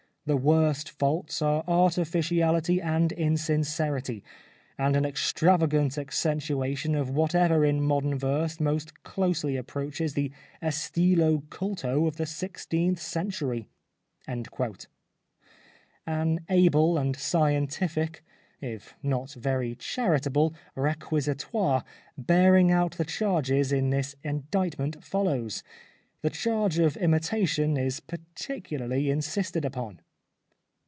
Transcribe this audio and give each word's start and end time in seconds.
The 0.27 0.37
worst 0.37 0.91
faults 0.91 1.41
are 1.41 1.63
artificiality 1.67 2.79
and 2.79 3.11
insincerity, 3.11 4.23
and 4.77 4.95
an 4.95 5.03
extravagant 5.03 5.97
accentuation 5.97 6.93
of 6.93 7.09
whatever 7.09 7.65
in 7.65 7.81
modern 7.81 8.19
verse 8.19 8.59
most 8.59 9.01
closely 9.01 9.57
ap 9.57 9.65
proaches 9.65 10.13
the 10.13 10.31
estilo 10.61 11.41
culto 11.47 12.07
of 12.07 12.17
the 12.17 12.27
sixteenth 12.27 12.99
century." 13.01 13.67
An 14.27 14.45
able 16.49 16.97
and 16.99 17.15
scientific, 17.17 18.23
if 18.61 18.93
not 19.01 19.33
very 19.33 19.73
charitable, 19.73 20.53
requisitoire 20.77 21.83
bearing 22.15 22.71
out 22.71 22.91
the 22.97 23.05
charges 23.05 23.71
in 23.71 23.89
this 23.89 24.15
in 24.23 24.41
dictment 24.51 25.03
follows. 25.03 25.63
The 26.21 26.29
charge 26.29 26.77
of 26.77 26.95
imitation 26.97 27.75
is 27.75 27.99
particularly 27.99 29.09
insisted 29.09 29.65
upon. 29.65 29.99